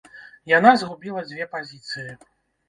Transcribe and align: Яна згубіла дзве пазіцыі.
Яна 0.51 0.71
згубіла 0.83 1.21
дзве 1.27 1.47
пазіцыі. 1.53 2.09